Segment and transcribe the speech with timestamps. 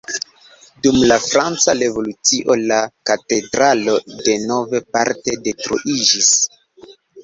[0.87, 6.37] Dum la Franca Revolucio la katedralo denove parte detruiĝis.